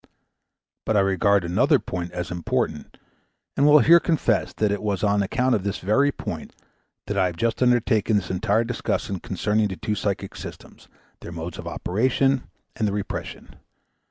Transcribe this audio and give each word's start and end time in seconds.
But 0.83 0.97
I 0.97 1.01
regard 1.01 1.43
another 1.43 1.77
point 1.77 2.11
as 2.11 2.31
important, 2.31 2.97
and 3.55 3.67
will 3.67 3.77
here 3.77 3.99
confess 3.99 4.51
that 4.53 4.71
it 4.71 4.81
was 4.81 5.03
on 5.03 5.21
account 5.21 5.53
of 5.53 5.63
this 5.63 5.77
very 5.77 6.11
point 6.11 6.55
that 7.05 7.19
I 7.19 7.27
have 7.27 7.35
just 7.37 7.61
undertaken 7.61 8.15
this 8.15 8.31
entire 8.31 8.63
discussion 8.63 9.19
concerning 9.19 9.67
the 9.67 9.75
two 9.75 9.93
psychic 9.93 10.35
systems, 10.35 10.87
their 11.19 11.31
modes 11.31 11.59
of 11.59 11.67
operation, 11.67 12.45
and 12.75 12.87
the 12.87 12.93
repression. 12.93 13.57